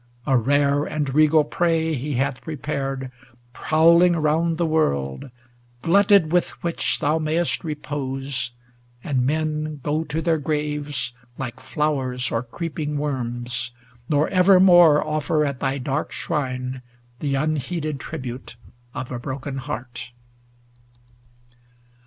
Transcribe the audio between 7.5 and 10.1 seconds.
repose, and men Go